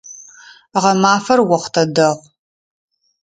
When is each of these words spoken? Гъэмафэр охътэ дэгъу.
Гъэмафэр 0.81 1.39
охътэ 1.55 1.83
дэгъу. 1.95 2.21